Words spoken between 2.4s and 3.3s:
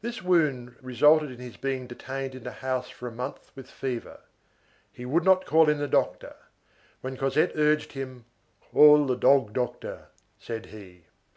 the house for a